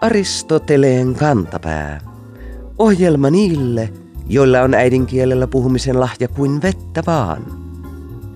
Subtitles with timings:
[0.00, 2.00] Aristoteleen kantapää.
[2.78, 3.88] Ohjelma niille,
[4.28, 7.42] joilla on äidinkielellä puhumisen lahja kuin vettä vaan.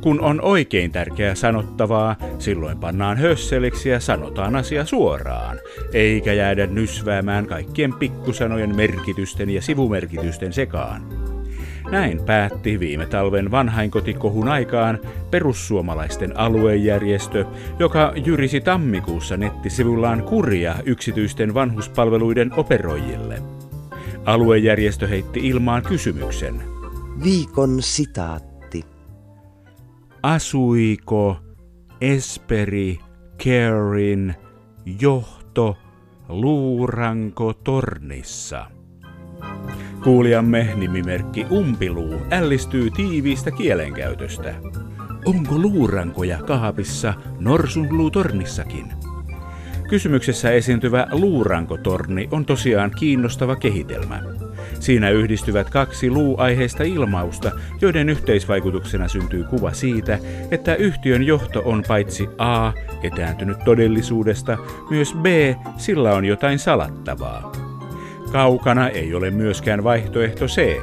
[0.00, 5.58] Kun on oikein tärkeää sanottavaa, silloin pannaan hösseliksi ja sanotaan asia suoraan,
[5.92, 11.02] eikä jäädä nysväämään kaikkien pikkusanojen merkitysten ja sivumerkitysten sekaan.
[11.90, 14.98] Näin päätti viime talven vanhainkotikohun aikaan
[15.30, 17.44] perussuomalaisten aluejärjestö,
[17.78, 23.42] joka jyrisi tammikuussa nettisivullaan kuria yksityisten vanhuspalveluiden operoijille.
[24.24, 26.62] Aluejärjestö heitti ilmaan kysymyksen.
[27.24, 28.84] Viikon sitaatti.
[30.22, 31.36] Asuiko
[32.00, 32.98] Esperi
[33.38, 34.34] Kerin
[35.00, 35.76] johto
[36.28, 38.75] Luuranko tornissa?
[40.06, 44.54] Kuulijamme nimimerkki Umpiluu ällistyy tiiviistä kielenkäytöstä.
[45.24, 48.86] Onko luurankoja kaapissa norsunluutornissakin?
[49.88, 54.22] Kysymyksessä esiintyvä luurankotorni on tosiaan kiinnostava kehitelmä.
[54.80, 60.18] Siinä yhdistyvät kaksi luuaiheista ilmausta, joiden yhteisvaikutuksena syntyy kuva siitä,
[60.50, 64.58] että yhtiön johto on paitsi A, etääntynyt todellisuudesta,
[64.90, 65.26] myös B,
[65.76, 67.65] sillä on jotain salattavaa.
[68.36, 70.76] Kaukana ei ole myöskään vaihtoehto C.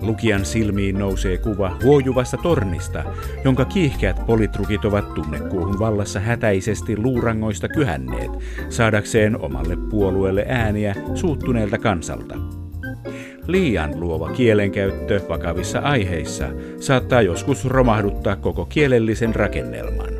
[0.00, 3.04] Lukijan silmiin nousee kuva huojuvasta tornista,
[3.44, 8.30] jonka kiihkeät politrukit ovat tunnekuohun vallassa hätäisesti luurangoista kyhänneet,
[8.68, 12.34] saadakseen omalle puolueelle ääniä suuttuneelta kansalta.
[13.46, 16.48] Liian luova kielenkäyttö vakavissa aiheissa
[16.80, 20.11] saattaa joskus romahduttaa koko kielellisen rakennelman.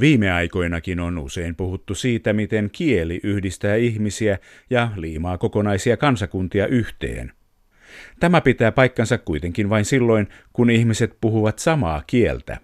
[0.00, 4.38] Viime aikoinakin on usein puhuttu siitä, miten kieli yhdistää ihmisiä
[4.70, 7.32] ja liimaa kokonaisia kansakuntia yhteen.
[8.20, 12.58] Tämä pitää paikkansa kuitenkin vain silloin, kun ihmiset puhuvat samaa kieltä.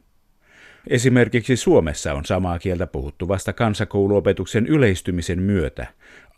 [0.87, 5.87] Esimerkiksi Suomessa on samaa kieltä puhuttu vasta kansakouluopetuksen yleistymisen myötä.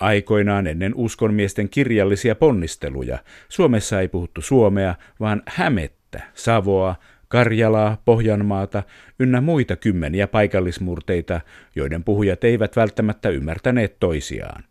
[0.00, 3.18] Aikoinaan ennen uskonmiesten kirjallisia ponnisteluja
[3.48, 6.94] Suomessa ei puhuttu suomea, vaan hämettä, savoa,
[7.28, 8.82] Karjalaa, Pohjanmaata
[9.18, 11.40] ynnä muita kymmeniä paikallismurteita,
[11.76, 14.64] joiden puhujat eivät välttämättä ymmärtäneet toisiaan.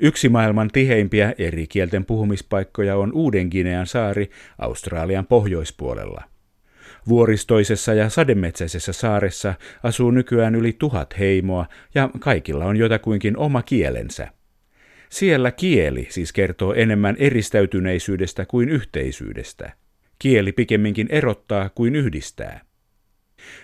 [0.00, 6.24] Yksi maailman tiheimpiä eri kielten puhumispaikkoja on Uuden-Ginean saari Australian pohjoispuolella.
[7.08, 14.28] Vuoristoisessa ja sademetsäisessä saaressa asuu nykyään yli tuhat heimoa ja kaikilla on jotakuinkin oma kielensä.
[15.08, 19.72] Siellä kieli siis kertoo enemmän eristäytyneisyydestä kuin yhteisyydestä.
[20.22, 22.60] Kieli pikemminkin erottaa kuin yhdistää.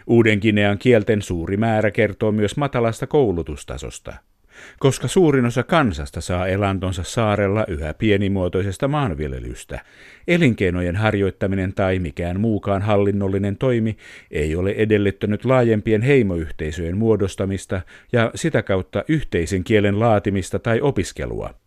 [0.07, 4.15] Uuden Kinean kielten suuri määrä kertoo myös matalasta koulutustasosta.
[4.79, 9.81] Koska suurin osa kansasta saa elantonsa saarella yhä pienimuotoisesta maanviljelystä,
[10.29, 13.97] elinkeinojen harjoittaminen tai mikään muukaan hallinnollinen toimi
[14.31, 17.81] ei ole edellyttänyt laajempien heimoyhteisöjen muodostamista
[18.13, 21.66] ja sitä kautta yhteisen kielen laatimista tai opiskelua.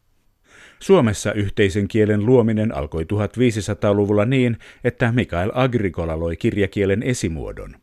[0.81, 7.75] Suomessa yhteisen kielen luominen alkoi 1500-luvulla niin, että Mikael Agricola loi kirjakielen esimuodon.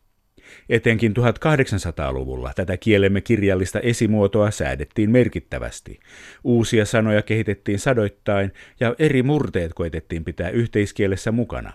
[0.69, 5.99] Etenkin 1800-luvulla tätä kielemme kirjallista esimuotoa säädettiin merkittävästi.
[6.43, 11.73] Uusia sanoja kehitettiin sadoittain ja eri murteet koetettiin pitää yhteiskielessä mukana.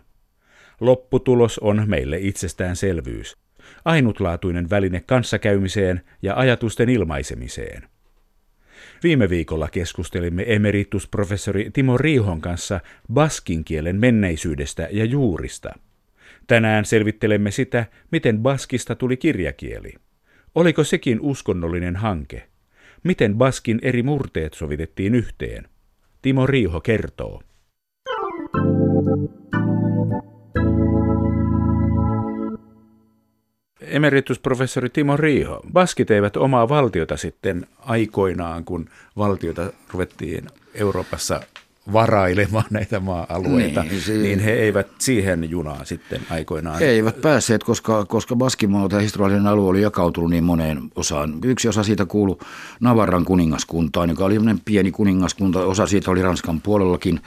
[0.80, 3.36] Lopputulos on meille itsestäänselvyys.
[3.84, 7.91] Ainutlaatuinen väline kanssakäymiseen ja ajatusten ilmaisemiseen.
[9.02, 12.80] Viime viikolla keskustelimme emeritusprofessori Timo Riihon kanssa
[13.12, 15.70] baskin kielen menneisyydestä ja juurista.
[16.46, 19.92] Tänään selvittelemme sitä, miten baskista tuli kirjakieli.
[20.54, 22.48] Oliko sekin uskonnollinen hanke?
[23.02, 25.68] Miten baskin eri murteet sovitettiin yhteen?
[26.22, 27.42] Timo Riiho kertoo.
[33.92, 35.60] Emeritusprofessori Timo Riiho.
[35.72, 41.40] Baskit eivät omaa valtiota sitten aikoinaan, kun valtiota ruvettiin Euroopassa
[41.92, 46.78] varailemaan näitä maa-alueita, niin, se, niin he eivät siihen junaan sitten aikoinaan.
[46.78, 51.34] He eivät päässeet, koska, koska Baskimaa, tämä historiallinen alue, oli jakautunut niin moneen osaan.
[51.44, 52.36] Yksi osa siitä kuului
[52.80, 55.64] Navarran kuningaskuntaan, joka oli pieni kuningaskunta.
[55.64, 57.20] Osa siitä oli Ranskan puolellakin.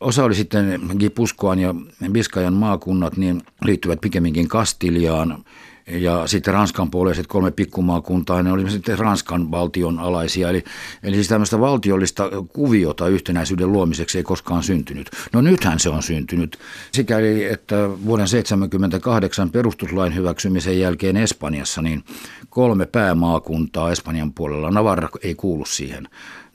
[0.00, 1.74] Osa oli sitten Gipuskoan ja
[2.12, 5.44] Biskajan maakunnat, niin liittyvät pikemminkin Kastiliaan
[5.90, 10.50] ja sitten Ranskan puoleiset kolme pikkumaakuntaa, ne olivat sitten Ranskan valtion alaisia.
[10.50, 10.64] Eli,
[11.02, 15.10] eli siis tämmöistä valtiollista kuviota yhtenäisyyden luomiseksi ei koskaan syntynyt.
[15.32, 16.58] No nythän se on syntynyt,
[16.92, 22.04] sikäli että vuoden 1978 perustuslain hyväksymisen jälkeen Espanjassa niin
[22.50, 26.08] kolme päämaakuntaa Espanjan puolella, Navarra ei kuulu siihen,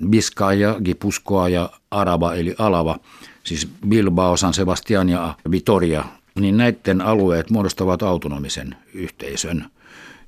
[0.10, 3.00] Biskaya, Gipuskoa ja Araba eli Alava,
[3.44, 6.06] siis Bilbao, San Sebastian ja Vitoria,
[6.40, 9.66] niin näiden alueet muodostavat autonomisen yhteisön.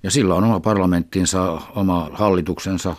[0.04, 2.96] Ja sillä on oma parlamenttinsa, oma hallituksensa.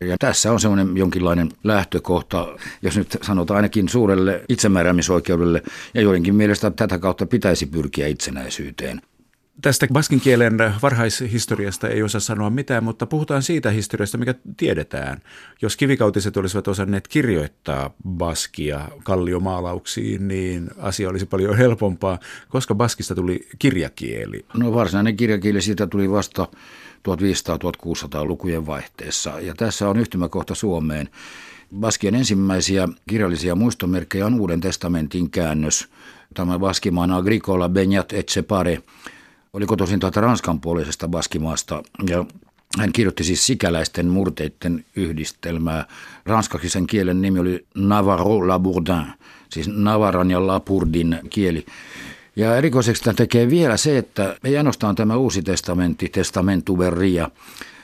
[0.00, 2.46] Ja tässä on semmoinen jonkinlainen lähtökohta,
[2.82, 5.62] jos nyt sanotaan ainakin suurelle itsemääräämisoikeudelle,
[5.94, 9.02] ja joidenkin mielestä tätä kautta pitäisi pyrkiä itsenäisyyteen.
[9.62, 15.20] Tästä baskin kielen varhaishistoriasta ei osaa sanoa mitään, mutta puhutaan siitä historiasta, mikä tiedetään.
[15.62, 22.18] Jos kivikautiset olisivat osanneet kirjoittaa baskia kalliomaalauksiin, niin asia olisi paljon helpompaa,
[22.48, 24.44] koska baskista tuli kirjakieli.
[24.54, 26.48] No varsinainen kirjakieli siitä tuli vasta
[27.08, 31.08] 1500-1600-lukujen vaihteessa, ja tässä on yhtymäkohta Suomeen.
[31.80, 35.88] Baskien ensimmäisiä kirjallisia muistomerkkejä on Uuden testamentin käännös.
[36.34, 38.82] Tämä baskimaan Agricola Benjat et Separe–
[39.52, 42.24] oli kotoisin tuolta Ranskan puolisesta Baskimaasta ja
[42.78, 45.86] hän kirjoitti siis sikäläisten murteiden yhdistelmää.
[46.26, 49.06] Ranskaksi sen kielen nimi oli Navarro Labourdin,
[49.50, 51.66] siis Navaran ja Lapurdin kieli.
[52.36, 57.30] Ja erikoiseksi tämä tekee vielä se, että ei ainoastaan tämä uusi testamentti, Testamentu Verria,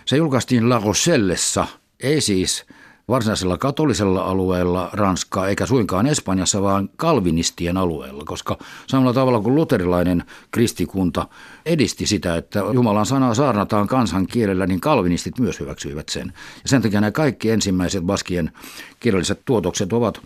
[0.05, 1.67] se julkaistiin La Rochellessa,
[2.01, 2.65] ei siis
[3.09, 10.25] varsinaisella katolisella alueella Ranskaa, eikä suinkaan Espanjassa, vaan kalvinistien alueella, koska samalla tavalla kuin luterilainen
[10.51, 11.29] kristikunta
[11.67, 16.33] edisti sitä, että Jumalan sanaa saarnataan kansan kielellä, niin kalvinistit myös hyväksyivät sen.
[16.63, 18.53] Ja sen takia nämä kaikki ensimmäiset baskien
[19.01, 20.21] kirjalliset tuotokset ovat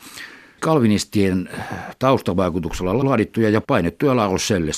[0.60, 1.48] kalvinistien
[1.98, 4.28] taustavaikutuksella laadittuja ja painettuja La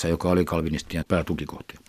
[0.09, 1.81] joka oli kalvinistien päätukikohtia.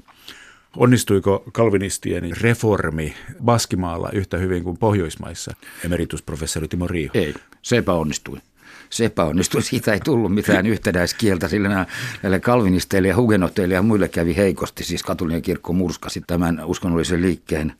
[0.78, 3.14] Onnistuiko kalvinistien reformi
[3.44, 5.54] Baskimaalla yhtä hyvin kuin Pohjoismaissa,
[5.86, 7.12] emeritusprofessori Timo Riiho?
[7.14, 8.38] Ei, se epäonnistui.
[8.90, 9.62] Se epäonnistui.
[9.62, 11.70] Siitä ei tullut mitään yhtenäiskieltä, sillä
[12.24, 14.84] näille kalvinisteille ja hugenotteille ja muille kävi heikosti.
[14.84, 17.74] Siis katolinen kirkko murskasi tämän uskonnollisen liikkeen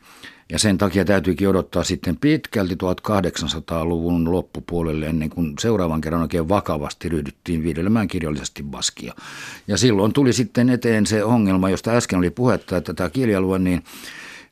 [0.52, 7.08] ja sen takia täytyykin odottaa sitten pitkälti 1800-luvun loppupuolelle ennen kuin seuraavan kerran oikein vakavasti
[7.08, 9.14] ryhdyttiin viidelemään kirjallisesti baskia.
[9.68, 13.82] Ja silloin tuli sitten eteen se ongelma, josta äsken oli puhetta, että tämä kielialue niin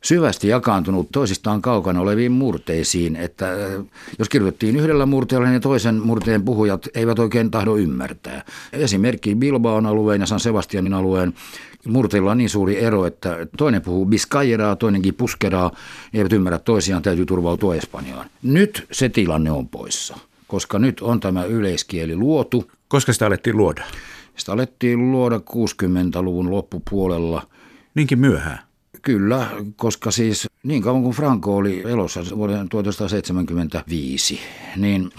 [0.05, 3.85] syvästi jakaantunut toisistaan kaukana oleviin murteisiin, että äh,
[4.19, 8.45] jos kirjoitettiin yhdellä murteella, niin toisen murteen puhujat eivät oikein tahdo ymmärtää.
[8.73, 11.35] Esimerkki Bilbaon alueen ja San Sebastianin alueen
[11.87, 15.71] murteilla on niin suuri ero, että toinen puhuu biskajeraa, toinenkin puskeraa,
[16.15, 18.31] eivät ymmärrä toisiaan, täytyy turvautua Espanjaan.
[18.43, 22.71] Nyt se tilanne on poissa, koska nyt on tämä yleiskieli luotu.
[22.89, 23.85] Koska sitä alettiin luoda?
[24.37, 27.47] Sitä alettiin luoda 60-luvun loppupuolella.
[27.95, 28.70] Niinkin myöhään?
[29.03, 34.41] Kyllä, koska siis niin kauan kuin Franco oli elossa vuoden 1975,
[34.77, 35.11] niin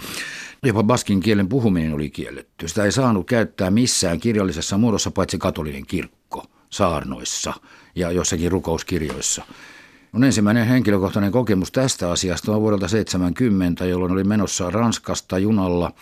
[0.62, 2.68] jopa baskin kielen puhuminen oli kielletty.
[2.68, 7.52] Sitä ei saanut käyttää missään kirjallisessa muodossa paitsi katolinen kirkko saarnoissa
[7.94, 9.42] ja jossakin rukouskirjoissa.
[10.14, 15.92] On ensimmäinen henkilökohtainen kokemus tästä asiasta on vuodelta 70, jolloin oli menossa Ranskasta junalla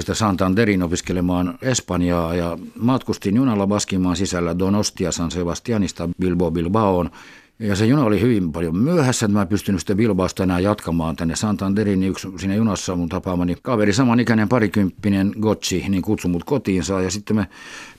[0.00, 7.10] sitä Santanderin opiskelemaan Espanjaa ja matkustin junalla Baskimaan sisällä Donostia San Sebastianista Bilbo Bilbaoon.
[7.58, 11.16] Ja se juna oli hyvin paljon myöhässä, että mä en pystynyt sitten Bilbaosta enää jatkamaan
[11.16, 12.00] tänne Santanderin.
[12.00, 17.10] Niin yksi siinä junassa mun tapaamani kaveri, samanikäinen parikymppinen Gotchi, niin kutsui mut kotiinsa ja
[17.10, 17.46] sitten me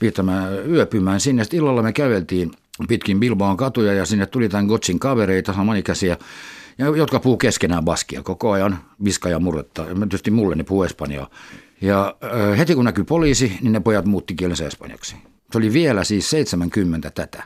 [0.02, 1.44] viittämään yöpymään sinne.
[1.44, 2.52] Sitten illalla me käveltiin
[2.88, 6.18] pitkin Bilbaon katuja ja sinne tuli tämän Gotchin kavereita, samanikäisiä
[6.78, 9.82] ja jotka puhuu keskenään baskia koko ajan, viska ja murretta.
[9.82, 11.30] Ja tietysti mulle ne puhuu espanjaa.
[11.82, 12.16] Ja
[12.58, 15.16] heti kun näkyi poliisi, niin ne pojat muutti kielensä espanjaksi.
[15.52, 17.44] Se oli vielä siis 70 tätä,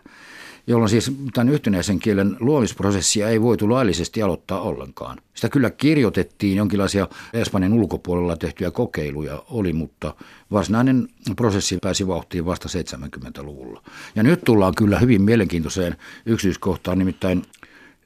[0.67, 5.17] jolloin siis tämän yhtenäisen kielen luomisprosessia ei voitu laillisesti aloittaa ollenkaan.
[5.33, 10.13] Sitä kyllä kirjoitettiin, jonkinlaisia Espanjan ulkopuolella tehtyjä kokeiluja oli, mutta
[10.51, 13.83] varsinainen prosessi pääsi vauhtiin vasta 70-luvulla.
[14.15, 17.43] Ja nyt tullaan kyllä hyvin mielenkiintoiseen yksityiskohtaan, nimittäin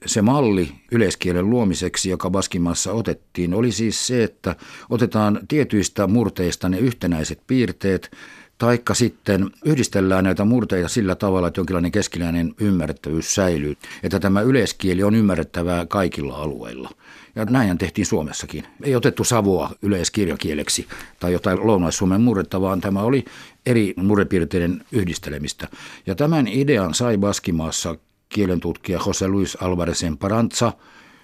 [0.06, 4.56] se malli yleiskielen luomiseksi, joka Baskimassa otettiin, oli siis se, että
[4.90, 8.10] otetaan tietyistä murteista ne yhtenäiset piirteet,
[8.58, 15.02] taikka sitten yhdistellään näitä murteita sillä tavalla, että jonkinlainen keskinäinen ymmärrettävyys säilyy, että tämä yleiskieli
[15.02, 16.90] on ymmärrettävää kaikilla alueilla.
[17.36, 18.64] Ja näin tehtiin Suomessakin.
[18.82, 20.86] Ei otettu savua yleiskirjakieleksi
[21.20, 23.24] tai jotain lounais-suomen murretta, vaan tämä oli
[23.66, 25.68] eri murrepiirteiden yhdistelemistä.
[26.06, 27.96] Ja tämän idean sai Baskimaassa
[28.28, 30.72] kielentutkija Jose Luis Alvarez Paranza,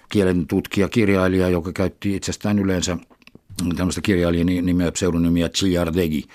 [0.09, 2.97] kielentutkija, kirjailija, joka käytti itsestään yleensä
[3.75, 6.25] tämmöistä kirjailijan nimeä, pseudonymiä Chillardegi.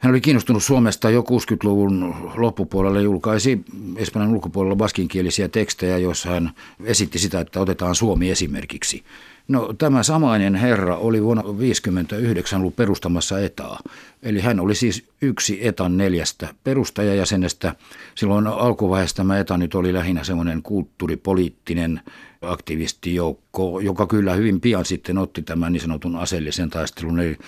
[0.00, 3.64] Hän oli kiinnostunut Suomesta jo 60-luvun loppupuolella julkaisi
[3.96, 6.50] Espanjan ulkopuolella baskinkielisiä tekstejä, joissa hän
[6.84, 9.04] esitti sitä, että otetaan Suomi esimerkiksi.
[9.50, 13.80] No tämä samainen herra oli vuonna 1959 ollut perustamassa etaa.
[14.22, 17.74] Eli hän oli siis yksi etan neljästä perustajajäsenestä.
[18.14, 22.00] Silloin alkuvaiheessa tämä eta nyt oli lähinnä semmoinen kulttuuripoliittinen
[22.42, 27.38] aktivistijoukko, joka kyllä hyvin pian sitten otti tämän niin sanotun aseellisen taistelun eli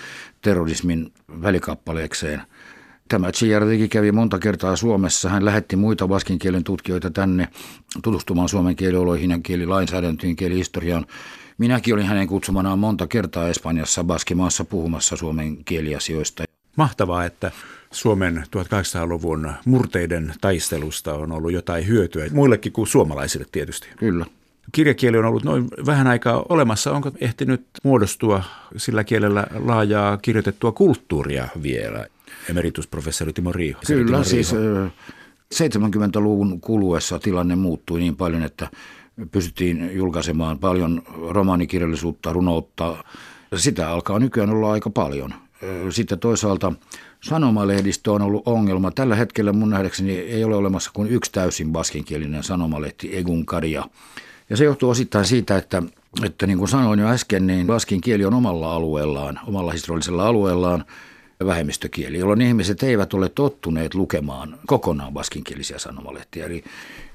[0.41, 2.43] terrorismin välikappaleekseen.
[3.09, 5.29] Tämä Chiardikin kävi monta kertaa Suomessa.
[5.29, 7.49] Hän lähetti muita vaskinkielen tutkijoita tänne
[8.03, 11.07] tutustumaan suomen kielioloihin ja kielilainsäädäntöön, kielihistoriaan.
[11.63, 16.45] Minäkin olin hänen kutsumanaan monta kertaa Espanjassa Baskimaassa puhumassa suomen kieliasioista.
[16.77, 17.51] Mahtavaa, että
[17.91, 23.89] Suomen 1800-luvun murteiden taistelusta on ollut jotain hyötyä muillekin kuin suomalaisille tietysti.
[23.97, 24.27] Kyllä.
[24.73, 26.93] Kirjakieli on ollut noin vähän aikaa olemassa.
[26.93, 28.45] Onko ehtinyt muodostua
[28.77, 32.07] sillä kielellä laajaa kirjoitettua kulttuuria vielä?
[32.51, 33.81] Emeritusprofessori Timo Riiho.
[33.87, 34.87] Kyllä, Timo siis Riiho.
[35.55, 38.69] 70-luvun kuluessa tilanne muuttui niin paljon, että
[39.31, 43.05] pystyttiin julkaisemaan paljon romaanikirjallisuutta, runoutta.
[43.57, 45.35] Sitä alkaa nykyään olla aika paljon.
[45.91, 46.73] Sitten toisaalta
[47.23, 48.91] Sanomalehdistö on ollut ongelma.
[48.91, 53.85] Tällä hetkellä mun nähdäkseni ei ole olemassa kuin yksi täysin baskinkielinen sanomalehti, Egun Karia.
[54.51, 55.83] Ja se johtuu osittain siitä, että,
[56.25, 60.85] että niin kuin sanoin jo äsken, niin baskin kieli on omalla alueellaan, omalla historiallisella alueellaan
[61.47, 66.47] vähemmistökieli, jolloin ihmiset eivät ole tottuneet lukemaan kokonaan baskinkielisiä sanomalehtiä.
[66.47, 66.65] Eli,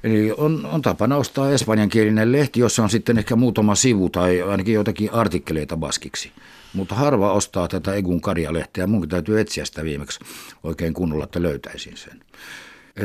[0.03, 4.73] eli on, on tapana ostaa espanjankielinen lehti, jossa on sitten ehkä muutama sivu tai ainakin
[4.73, 6.31] jotakin artikkeleita baskiksi.
[6.73, 8.87] Mutta harva ostaa tätä Egun Karja-lehteä.
[8.87, 10.19] Munkin täytyy etsiä sitä viimeksi
[10.63, 12.21] oikein kunnolla, että löytäisin sen.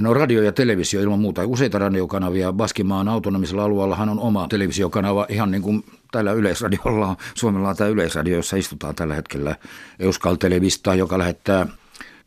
[0.01, 1.47] No radio ja televisio ilman muuta.
[1.47, 2.53] Useita radiokanavia.
[2.53, 7.17] Baskimaan autonomisella alueellahan on oma televisiokanava ihan niin kuin täällä Yleisradiolla on.
[7.35, 9.57] Suomella on tämä Yleisradio, jossa istutaan tällä hetkellä
[9.99, 11.67] Euskal Televista, joka lähettää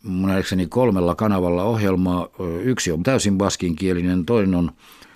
[0.03, 0.29] mun
[0.69, 2.27] kolmella kanavalla ohjelmaa.
[2.63, 4.71] Yksi on täysin baskinkielinen, toinen on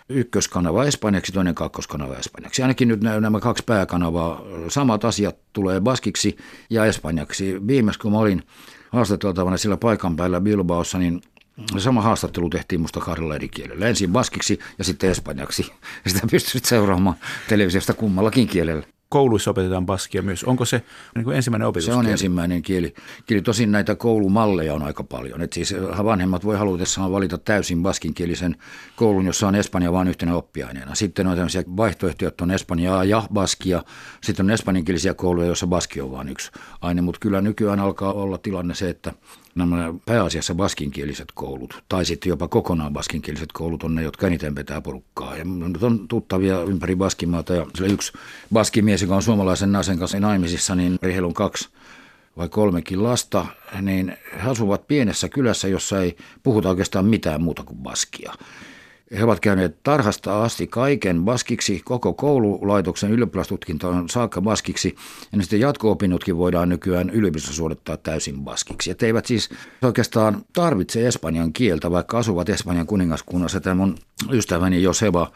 [0.10, 2.62] ykköskanava espanjaksi, toinen kakkoskanava espanjaksi.
[2.62, 6.38] Ainakin nyt nämä kaksi pääkanavaa, samat asiat tulee baskiksi
[6.70, 7.68] ja espanjaksi.
[7.68, 8.44] Viimeksi kun mä olin
[8.90, 11.22] haastateltavana sillä paikan päällä Bilbaossa, niin
[11.78, 13.88] sama haastattelu tehtiin musta kahdella eri kielellä.
[13.88, 15.72] Ensin baskiksi ja sitten espanjaksi.
[16.06, 17.16] Ja sitä pystyt seuraamaan
[17.50, 20.44] televisiosta kummallakin kielellä kouluissa opetetaan baskia myös.
[20.44, 20.82] Onko se
[21.16, 21.86] niin kuin ensimmäinen opetus?
[21.86, 22.94] Se on ensimmäinen kieli.
[23.26, 23.42] kieli.
[23.42, 25.42] Tosin näitä koulumalleja on aika paljon.
[25.42, 28.56] Et siis vanhemmat voi halutessaan valita täysin baskinkielisen
[28.96, 30.96] koulun, jossa on espanja vain yhtenä oppiaineena.
[30.96, 33.84] Sitten on tämmöisiä vaihtoehtoja, että on espanjaa ja baskia.
[34.24, 36.52] Sitten on espanjankielisiä kouluja, joissa baski on vain yksi
[36.82, 37.02] aine.
[37.02, 39.14] Mutta kyllä nykyään alkaa olla tilanne se, että
[39.60, 44.82] nämä pääasiassa baskinkieliset koulut, tai sitten jopa kokonaan baskinkieliset koulut on ne, jotka eniten vetää
[44.82, 45.38] porukkaa.
[45.38, 48.14] Ja nyt on tuttavia ympäri Baskimaata, ja sillä yksi
[48.54, 51.70] baskimies, joka on suomalaisen naisen kanssa naimisissa, niin heillä on kaksi
[52.38, 53.46] vai kolmekin lasta,
[53.82, 58.34] niin he asuvat pienessä kylässä, jossa ei puhuta oikeastaan mitään muuta kuin baskia.
[59.18, 64.96] He ovat käyneet tarhasta asti kaiken baskiksi, koko koululaitoksen ylioppilastutkintoon saakka baskiksi,
[65.32, 68.92] ja sitten jatko-opinnotkin voidaan nykyään yliopistossa suorittaa täysin baskiksi.
[68.92, 69.50] Että eivät siis
[69.82, 73.60] oikeastaan tarvitse espanjan kieltä, vaikka asuvat Espanjan kuningaskunnassa.
[73.60, 73.98] Tämä mun
[74.32, 75.32] ystäväni Joseba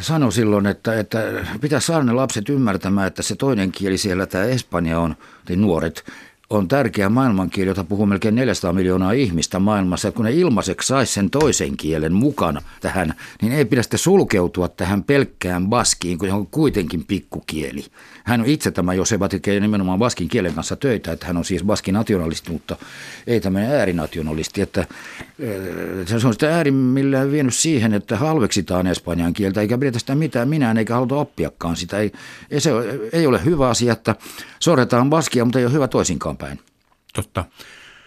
[0.00, 4.44] sanoi silloin, että, että pitäisi saada ne lapset ymmärtämään, että se toinen kieli siellä, tämä
[4.44, 5.16] Espanja on,
[5.56, 6.04] nuoret,
[6.50, 10.08] on tärkeä maailmankieli, jota puhuu melkein 400 miljoonaa ihmistä maailmassa.
[10.08, 14.68] Ja kun ne ilmaiseksi saisi sen toisen kielen mukana tähän, niin ei pidä sitten sulkeutua
[14.68, 17.84] tähän pelkkään baskiin, kun se on kuitenkin pikkukieli.
[18.24, 21.64] Hän on itse tämä Joseba tekee nimenomaan baskin kielen kanssa töitä, että hän on siis
[21.64, 22.76] baskin nationalisti, mutta
[23.26, 24.60] ei tämmöinen äärinationalisti.
[24.60, 24.84] Että
[26.06, 30.78] se on sitä äärimmillään vienyt siihen, että halveksitaan espanjan kieltä, eikä pidetä sitä mitään minään,
[30.78, 31.98] eikä haluta oppiakaan sitä.
[31.98, 32.12] Ei,
[32.50, 32.70] ei, se
[33.12, 34.14] ei ole hyvä asia, että
[34.60, 36.58] sorretaan baskia, mutta ei ole hyvä toisinkaan päin.
[37.14, 37.44] Totta.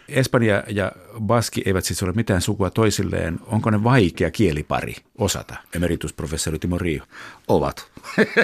[0.10, 3.40] Espanja ja baski eivät siis ole mitään sukua toisilleen.
[3.46, 7.04] Onko ne vaikea kielipari osata, emeritusprofessori Timo Rio?
[7.48, 7.92] Ovat.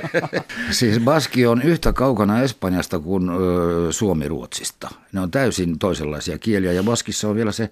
[0.71, 4.89] siis baski on yhtä kaukana Espanjasta kuin ö, Suomi Ruotsista.
[5.11, 7.69] Ne on täysin toisenlaisia kieliä ja baskissa on vielä se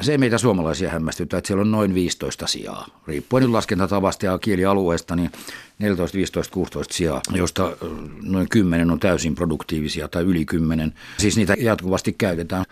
[0.00, 2.86] se, mitä suomalaisia hämmästyttää, että siellä on noin 15 sijaa.
[3.06, 5.30] Riippuen nyt laskentatavasta ja kielialueesta, niin
[5.78, 7.76] 14, 15, 16 sijaa, josta
[8.22, 10.94] noin 10 on täysin produktiivisia tai yli 10.
[11.18, 12.64] Siis niitä jatkuvasti käytetään.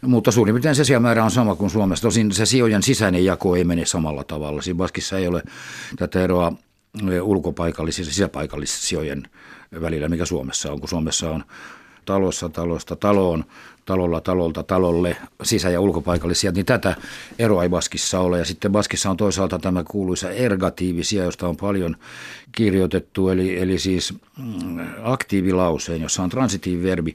[0.00, 2.02] Mutta suurin piirtein se sijamäärä on sama kuin Suomessa.
[2.02, 4.62] Tosin se sijojen sisäinen jako ei mene samalla tavalla.
[4.62, 5.42] Siinä Baskissa ei ole
[5.96, 6.52] tätä eroa
[7.22, 9.22] ulkopaikallisissa ja sisäpaikallisissa sijojen
[9.80, 11.44] välillä, mikä Suomessa on, kun Suomessa on
[12.04, 13.44] talossa talosta taloon,
[13.90, 16.94] talolla talolta talolle, sisä- ja ulkopaikallisia, niin tätä
[17.38, 18.38] eroa ei Baskissa ole.
[18.38, 21.96] Ja sitten Baskissa on toisaalta tämä kuuluisa ergatiivisia, josta on paljon
[22.52, 27.14] kirjoitettu, eli, eli siis mm, aktiivilauseen, jossa on transitiiviverbi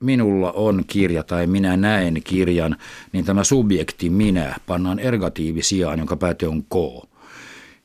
[0.00, 2.76] minulla on kirja tai minä näen kirjan,
[3.12, 6.74] niin tämä subjekti minä pannaan ergatiivisijaan, jonka pääte on k.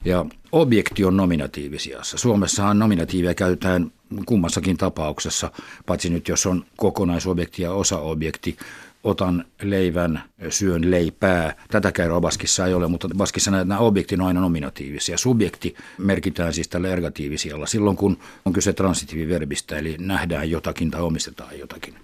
[0.06, 2.18] Ja objekti on nominatiivisijassa.
[2.18, 3.92] Suomessahan nominatiivia käytetään
[4.26, 5.52] kummassakin tapauksessa,
[5.86, 8.58] paitsi nyt jos on kokonaisobjekti ja osaobjekti.
[9.04, 11.56] otan leivän, syön leipää.
[11.72, 15.18] Tätä käyrää Baskissa ei ole, mutta Baskissa nämä objekti on aina nominatiivisia.
[15.18, 21.60] Subjekti merkitään siis tällä ergatiivisella silloin, kun on kyse transitiiviverbistä, eli nähdään jotakin tai omistetaan
[21.60, 21.96] jotakin.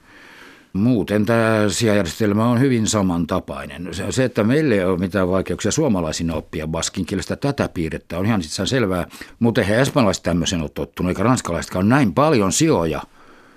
[0.73, 3.89] Muuten tämä sijajärjestelmä on hyvin samantapainen.
[4.09, 8.43] Se, että meille ei ole mitään vaikeuksia suomalaisina oppia baskin kielestä tätä piirrettä, on ihan
[8.43, 9.07] sitten selvää.
[9.39, 13.01] Mutta eihän espanjalaiset tämmöisen ole tottunut, eikä ranskalaisetkaan näin paljon sijoja.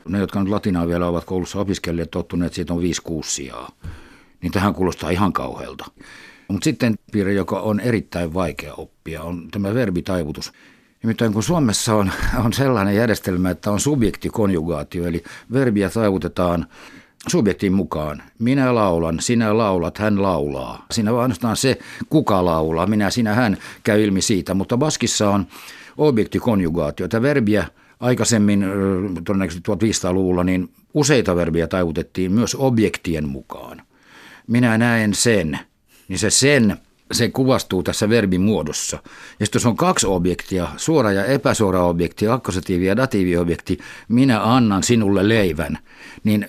[0.09, 2.83] Ne, jotka nyt latinaa vielä ovat koulussa opiskelleet, tottuneet, siitä on 5-6
[3.23, 3.71] sijaa.
[4.43, 5.85] Niin tähän kuulostaa ihan kauhealta.
[6.49, 10.53] Mutta sitten piirre, joka on erittäin vaikea oppia, on tämä verbitaivutus.
[11.03, 12.13] Nimittäin kun Suomessa on,
[12.45, 16.67] on sellainen järjestelmä, että on subjektikonjugaatio, eli verbiä taivutetaan
[17.29, 18.23] subjektin mukaan.
[18.39, 20.87] Minä laulan, sinä laulat, hän laulaa.
[20.91, 22.87] Siinä vaan ainoastaan se, kuka laulaa.
[22.87, 24.55] Minä, sinä, hän käy ilmi siitä.
[24.55, 25.47] Mutta Baskissa on
[25.99, 27.09] objektikonjugaatio.
[27.09, 27.67] Tämä verbiä
[28.01, 28.65] aikaisemmin,
[29.25, 33.83] todennäköisesti 1500-luvulla, niin useita verbiä taivutettiin myös objektien mukaan.
[34.47, 35.59] Minä näen sen,
[36.09, 36.77] niin se sen
[37.13, 38.99] se kuvastuu tässä verbin muodossa.
[39.41, 43.79] Ja sitten jos on kaksi objektia, suora ja epäsuora objekti, akkosatiivi ja datiiviobjekti,
[44.09, 45.79] minä annan sinulle leivän,
[46.25, 46.49] niin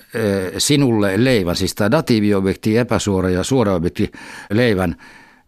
[0.58, 4.12] sinulle leivän, siis tämä datiiviobjekti, epäsuora ja suora objekti
[4.50, 4.96] leivän,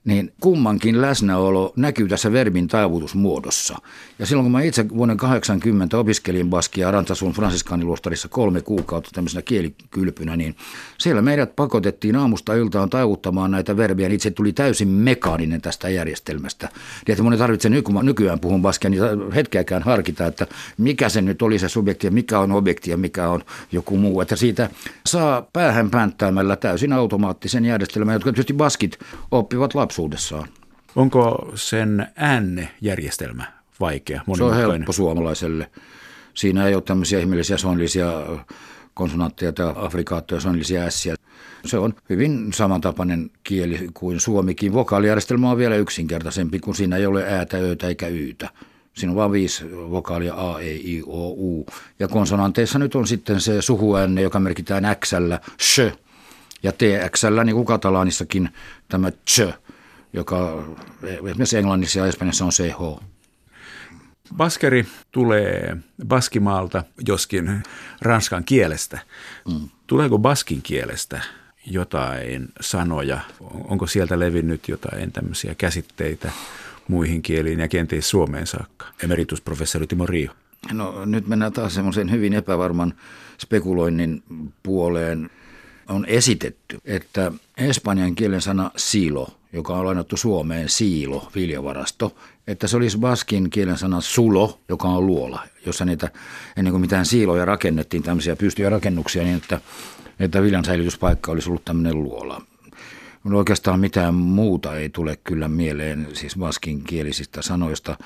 [0.06, 3.78] niin kummankin läsnäolo näkyy tässä verbin taivutusmuodossa.
[4.18, 10.36] Ja silloin kun mä itse vuoden 80 opiskelin Baskia Rantsasun Fransiskaaniluostarissa kolme kuukautta tämmöisenä kielikylpynä,
[10.36, 10.56] niin
[10.98, 16.66] siellä meidät pakotettiin aamusta iltaan taivuttamaan näitä verbejä, niin itse tuli täysin mekaaninen tästä järjestelmästä.
[16.66, 17.68] Niin että mun tarvitse
[18.02, 19.02] nykyään puhun Baskia, niin
[19.34, 20.46] hetkeäkään harkita, että
[20.78, 24.20] mikä se nyt oli se subjekti ja mikä on objekti ja mikä on joku muu.
[24.20, 24.70] Että siitä
[25.06, 28.98] saa päähän pänttäämällä täysin automaattisen järjestelmän, jotka tietysti Baskit
[29.30, 30.48] oppivat lapsuudessaan.
[30.96, 33.44] Onko sen äänne-järjestelmä
[33.80, 35.70] vaikea, Se on helppo suomalaiselle.
[36.34, 38.12] Siinä ei ole tämmöisiä ihmeellisiä sonillisia
[38.94, 41.14] konsonantteja tai afrikaattoja, sonillisia ässiä.
[41.64, 44.72] Se on hyvin samantapainen kieli kuin suomikin.
[44.72, 48.48] Vokaalijärjestelmä on vielä yksinkertaisempi, kun siinä ei ole äätä, öitä eikä yytä.
[48.94, 51.66] Siinä on vain viisi vokaalia A, E, I, O, U.
[51.98, 55.12] Ja konsonanteissa nyt on sitten se suhuäänne, joka merkitään x
[55.60, 55.80] sh.
[56.62, 58.48] Ja TX, niin kuin katalaanissakin
[58.88, 59.65] tämä ch,
[60.16, 60.64] joka
[61.02, 63.02] esimerkiksi englannissa ja espanjassa on CH.
[64.36, 65.76] Baskeri tulee
[66.06, 67.62] Baskimaalta, joskin
[68.02, 68.98] ranskan kielestä.
[69.48, 69.68] Mm.
[69.86, 71.20] Tuleeko baskin kielestä
[71.66, 73.20] jotain sanoja?
[73.40, 76.30] Onko sieltä levinnyt jotain tämmöisiä käsitteitä
[76.88, 78.86] muihin kieliin ja kenties Suomeen saakka?
[79.02, 80.32] Emeritusprofessori Timo Rio.
[80.72, 82.94] No nyt mennään taas semmoisen hyvin epävarman
[83.38, 84.22] spekuloinnin
[84.62, 85.30] puoleen.
[85.88, 92.76] On esitetty, että espanjan kielen sana silo, joka on lainattu Suomeen siilo, viljavarasto, että se
[92.76, 96.10] olisi baskin kielen sana sulo, joka on luola, jossa niitä
[96.56, 99.60] ennen kuin mitään siiloja rakennettiin, tämmöisiä pystyjä rakennuksia, niin että,
[100.20, 102.42] että viljan säilytyspaikka olisi ollut tämmöinen luola.
[103.22, 107.96] Mutta oikeastaan mitään muuta ei tule kyllä mieleen siis baskin kielisistä sanoista.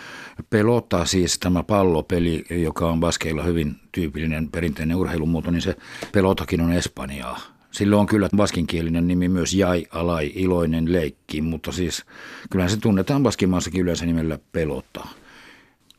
[0.50, 5.76] Pelota siis tämä pallopeli, joka on baskeilla hyvin tyypillinen perinteinen urheilumuoto, niin se
[6.12, 7.40] pelotakin on Espanjaa.
[7.70, 12.04] Sillä on kyllä baskinkielinen nimi myös Jai Alai, iloinen leikki, mutta siis
[12.50, 15.06] kyllähän se tunnetaan baskimaassakin yleensä nimellä pelota.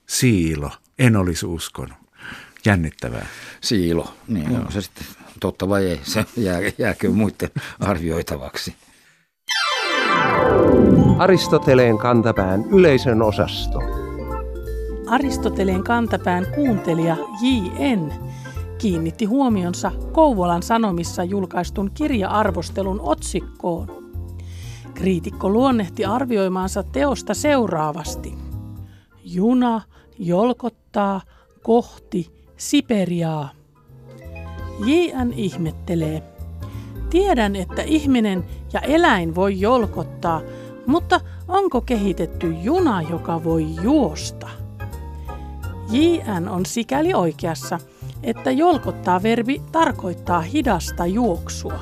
[0.07, 1.97] Siilo, en olisi uskonut.
[2.65, 3.25] Jännittävää.
[3.61, 5.05] Siilo, niin on se sitten
[5.39, 8.75] totta vai ei, se jää, jääkö muiden arvioitavaksi.
[11.17, 13.79] Aristoteleen kantapään yleisön osasto.
[15.07, 18.30] Aristoteleen kantapään kuuntelija J.N
[18.81, 23.87] kiinnitti huomionsa Kouvolan Sanomissa julkaistun kirja-arvostelun otsikkoon.
[24.93, 28.37] Kriitikko luonnehti arvioimaansa teosta seuraavasti.
[29.23, 29.81] Juna
[30.19, 31.21] jolkottaa
[31.61, 33.49] kohti Siperiaa.
[34.85, 35.33] J.N.
[35.33, 36.23] ihmettelee.
[37.09, 40.41] Tiedän, että ihminen ja eläin voi jolkottaa,
[40.85, 44.49] mutta onko kehitetty juna, joka voi juosta?
[45.91, 47.79] JN on sikäli oikeassa–
[48.23, 51.79] että jolkottaa verbi tarkoittaa hidasta juoksua.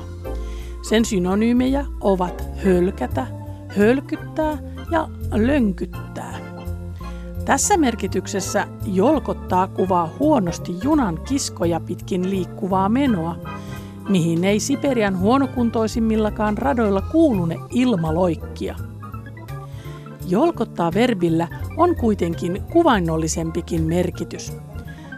[0.82, 3.26] Sen synonyymejä ovat hölkätä,
[3.68, 4.58] hölkyttää
[4.90, 6.38] ja lönkyttää.
[7.44, 13.36] Tässä merkityksessä jolkottaa kuvaa huonosti junan kiskoja pitkin liikkuvaa menoa,
[14.08, 18.76] mihin ei Siperian huonokuntoisimmillakaan radoilla kuulune ilmaloikkia.
[20.28, 24.52] Jolkottaa verbillä on kuitenkin kuvainnollisempikin merkitys.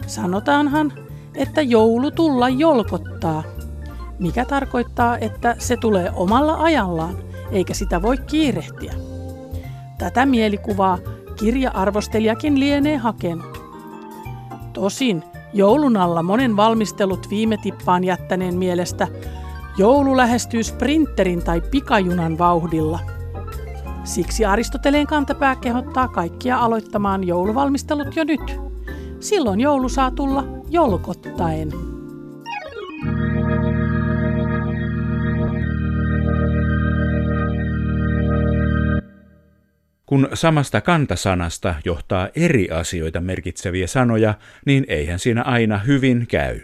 [0.06, 0.92] Sanotaanhan,
[1.34, 3.42] että joulu tulla jolkottaa,
[4.18, 7.16] mikä tarkoittaa, että se tulee omalla ajallaan,
[7.50, 8.94] eikä sitä voi kiirehtiä.
[9.98, 10.98] Tätä mielikuvaa
[11.36, 13.62] kirja-arvostelijakin lienee hakenut.
[14.72, 15.22] Tosin
[15.54, 19.08] joulun alla monen valmistelut viime tippaan jättäneen mielestä
[19.76, 22.98] Joulu lähestyy sprinterin tai pikajunan vauhdilla.
[24.04, 28.60] Siksi Aristoteleen kantapää kehottaa kaikkia aloittamaan jouluvalmistelut jo nyt.
[29.20, 31.68] Silloin joulu saa tulla jolkottaen.
[40.06, 44.34] Kun samasta kantasanasta johtaa eri asioita merkitseviä sanoja,
[44.66, 46.60] niin eihän siinä aina hyvin käy.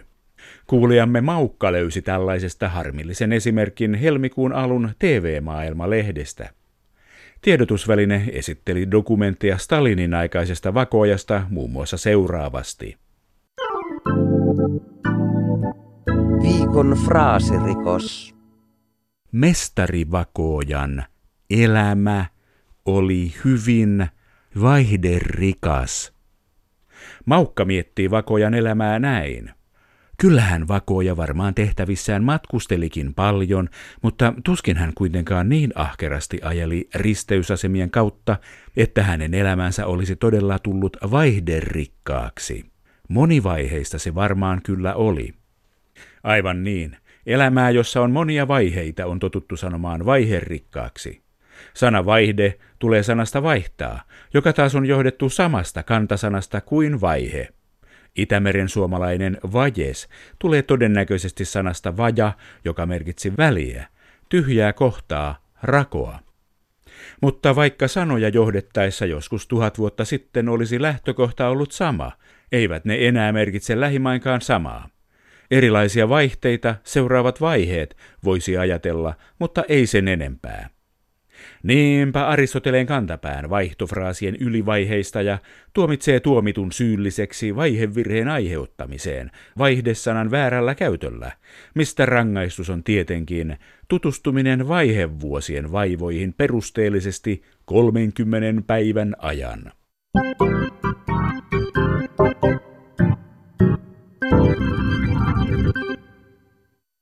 [0.67, 6.49] Kuulijamme Maukka löysi tällaisesta harmillisen esimerkin helmikuun alun TV-maailma-lehdestä.
[7.41, 13.08] Tiedotusväline esitteli dokumenttia Stalinin aikaisesta vakoajasta muun muassa seuraavasti.
[16.41, 18.35] Viikon fraasirikos.
[19.31, 21.03] Mestarivakoojan
[21.49, 22.25] elämä
[22.85, 24.07] oli hyvin
[24.61, 26.13] vaihderikas.
[27.25, 29.51] Maukka miettii vakojan elämää näin.
[30.17, 33.69] Kyllähän vakoja varmaan tehtävissään matkustelikin paljon,
[34.01, 38.37] mutta tuskin hän kuitenkaan niin ahkerasti ajeli risteysasemien kautta,
[38.77, 42.65] että hänen elämänsä olisi todella tullut vaihderikkaaksi.
[43.09, 45.38] Monivaiheista se varmaan kyllä oli.
[46.23, 46.97] Aivan niin.
[47.25, 51.21] Elämää, jossa on monia vaiheita, on totuttu sanomaan vaiherikkaaksi.
[51.73, 54.01] Sana vaihde tulee sanasta vaihtaa,
[54.33, 57.47] joka taas on johdettu samasta kantasanasta kuin vaihe.
[58.15, 62.33] Itämeren suomalainen vajes tulee todennäköisesti sanasta vaja,
[62.65, 63.87] joka merkitsi väliä,
[64.29, 66.19] tyhjää kohtaa, rakoa.
[67.21, 72.11] Mutta vaikka sanoja johdettaessa joskus tuhat vuotta sitten olisi lähtökohta ollut sama,
[72.51, 74.89] eivät ne enää merkitse lähimainkaan samaa.
[75.51, 80.69] Erilaisia vaihteita, seuraavat vaiheet, voisi ajatella, mutta ei sen enempää.
[81.63, 85.37] Niinpä Aristoteleen kantapään vaihtofraasien ylivaiheista ja
[85.73, 91.31] tuomitsee tuomitun syylliseksi vaihevirheen aiheuttamiseen vaihdesanan väärällä käytöllä,
[91.75, 93.57] mistä rangaistus on tietenkin
[93.87, 99.71] tutustuminen vaihevuosien vaivoihin perusteellisesti 30 päivän ajan.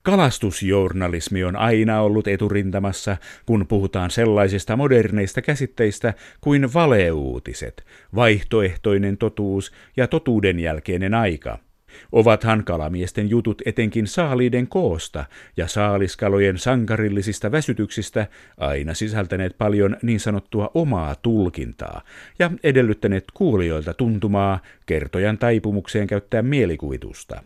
[0.07, 10.07] Kalastusjournalismi on aina ollut eturintamassa, kun puhutaan sellaisista moderneista käsitteistä kuin valeuutiset, vaihtoehtoinen totuus ja
[10.07, 11.59] totuuden jälkeinen aika.
[12.11, 15.25] Ovathan kalamiesten jutut etenkin saaliiden koosta
[15.57, 22.01] ja saaliskalojen sankarillisista väsytyksistä aina sisältäneet paljon niin sanottua omaa tulkintaa
[22.39, 27.43] ja edellyttäneet kuulijoilta tuntumaa kertojan taipumukseen käyttää mielikuvitusta.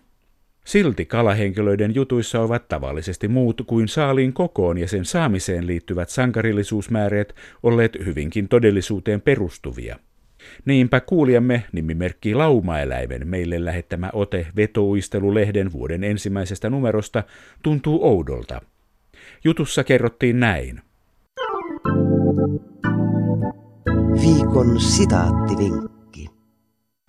[0.71, 7.97] Silti kalahenkilöiden jutuissa ovat tavallisesti muut kuin saaliin kokoon ja sen saamiseen liittyvät sankarillisuusmääreet olleet
[8.05, 9.99] hyvinkin todellisuuteen perustuvia.
[10.65, 17.23] Niinpä kuulijamme nimimerkki Laumaeläimen meille lähettämä ote vetouistelulehden vuoden ensimmäisestä numerosta
[17.63, 18.61] tuntuu oudolta.
[19.43, 20.81] Jutussa kerrottiin näin.
[24.21, 26.27] Viikon sitaattivinkki.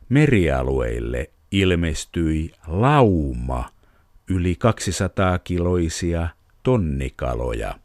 [0.09, 3.71] Merialueille ilmestyi lauma
[4.31, 6.29] yli 200 kiloisia
[6.63, 7.79] tonnikaloja.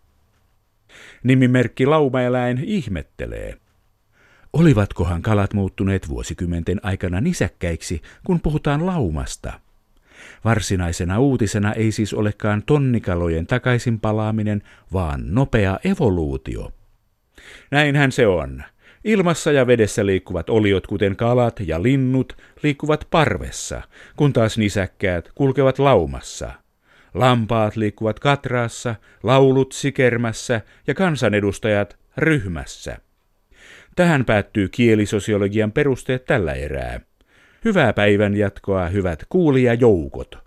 [1.23, 3.57] Nimimerkki laumaeläin ihmettelee.
[4.53, 9.59] Olivatkohan kalat muuttuneet vuosikymmenten aikana nisäkkäiksi, kun puhutaan laumasta?
[10.45, 16.71] Varsinaisena uutisena ei siis olekaan tonnikalojen takaisin palaaminen, vaan nopea evoluutio.
[17.71, 18.63] Näinhän se on.
[19.07, 23.81] Ilmassa ja vedessä liikkuvat oliot, kuten kalat ja linnut, liikkuvat parvessa,
[24.15, 26.51] kun taas nisäkkäät kulkevat laumassa.
[27.13, 32.97] Lampaat liikkuvat katraassa, laulut sikermässä ja kansanedustajat ryhmässä.
[33.95, 36.99] Tähän päättyy kielisosiologian perusteet tällä erää.
[37.65, 40.46] Hyvää päivän jatkoa, hyvät kuulijajoukot!